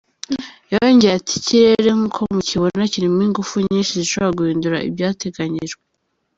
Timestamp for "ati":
1.19-1.33